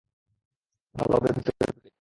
[0.95, 2.01] ভালো হবে ভিতরে ঢুকে যাও।